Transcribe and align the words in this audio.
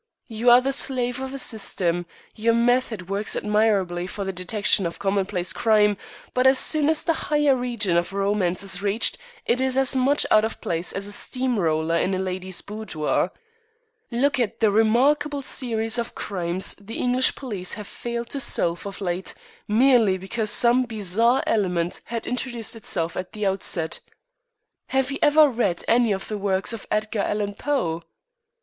You 0.29 0.49
are 0.49 0.61
the 0.61 0.73
slave 0.73 1.19
of 1.21 1.31
a 1.31 1.37
system. 1.37 2.07
Your 2.35 2.55
method 2.55 3.07
works 3.07 3.35
admirably 3.35 4.07
for 4.07 4.23
the 4.25 4.33
detection 4.33 4.87
of 4.87 4.97
commonplace 4.97 5.53
crime, 5.53 5.95
but 6.33 6.47
as 6.47 6.57
soon 6.57 6.89
as 6.89 7.03
the 7.03 7.13
higher 7.29 7.55
region 7.55 7.97
of 7.97 8.11
romance 8.11 8.63
is 8.63 8.81
reached 8.81 9.19
it 9.45 9.61
is 9.61 9.77
as 9.77 9.95
much 9.95 10.25
out 10.31 10.43
of 10.43 10.59
place 10.59 10.91
as 10.91 11.05
a 11.05 11.11
steam 11.11 11.59
roller 11.59 11.97
in 11.97 12.15
a 12.15 12.17
lady's 12.17 12.61
boudoir. 12.61 13.31
Look 14.09 14.39
at 14.39 14.59
the 14.59 14.71
remarkable 14.71 15.43
series 15.43 15.99
of 15.99 16.15
crimes 16.15 16.73
the 16.79 16.97
English 16.97 17.35
police 17.35 17.73
have 17.73 17.85
failed 17.85 18.31
to 18.31 18.39
solve 18.39 18.87
of 18.87 19.01
late, 19.01 19.35
merely 19.67 20.17
because 20.17 20.49
some 20.49 20.81
bizarre 20.85 21.43
element 21.45 22.01
had 22.05 22.25
intruded 22.25 22.65
itself 22.75 23.15
at 23.15 23.33
the 23.33 23.45
outset. 23.45 23.99
Have 24.87 25.11
you 25.11 25.19
ever 25.21 25.47
read 25.47 25.85
any 25.87 26.11
of 26.11 26.27
the 26.27 26.39
works 26.39 26.73
of 26.73 26.87
Edgar 26.89 27.21
Allan 27.21 27.53
Poe?" 27.53 28.01